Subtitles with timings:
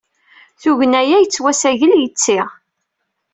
[0.61, 2.39] Tugna-a yettwassagel yetti.